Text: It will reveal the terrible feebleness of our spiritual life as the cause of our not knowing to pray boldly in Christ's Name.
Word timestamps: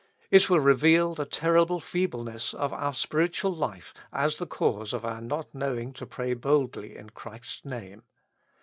It 0.31 0.49
will 0.49 0.59
reveal 0.59 1.13
the 1.13 1.27
terrible 1.27 1.79
feebleness 1.79 2.55
of 2.55 2.73
our 2.73 2.91
spiritual 2.95 3.53
life 3.53 3.93
as 4.11 4.39
the 4.39 4.47
cause 4.47 4.93
of 4.93 5.05
our 5.05 5.21
not 5.21 5.53
knowing 5.53 5.93
to 5.93 6.07
pray 6.07 6.33
boldly 6.33 6.97
in 6.97 7.11
Christ's 7.11 7.63
Name. 7.65 8.01